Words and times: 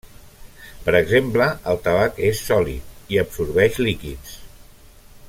Per 0.85 0.93
exemple 0.99 1.49
el 1.73 1.79
tabac 1.89 2.17
és 2.31 2.41
sòlid 2.49 3.15
i 3.17 3.23
absorbeix 3.25 3.81
líquids. 3.89 4.37